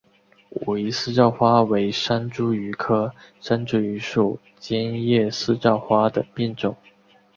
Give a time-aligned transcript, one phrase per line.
[0.65, 6.75] 武夷四照花为山茱萸科山茱萸属尖叶四照花的变种。